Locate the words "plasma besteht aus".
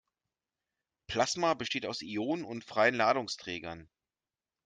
1.05-2.01